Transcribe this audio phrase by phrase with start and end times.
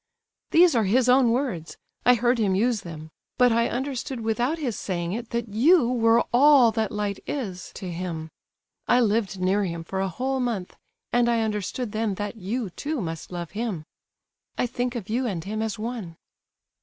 [0.49, 3.11] These are his own words—I heard him use them.
[3.37, 7.91] But I understood without his saying it that you were all that light is to
[7.91, 8.31] him.
[8.87, 10.75] I lived near him for a whole month,
[11.13, 13.83] and I understood then that you, too, must love him.
[14.57, 16.15] I think of you and him as one."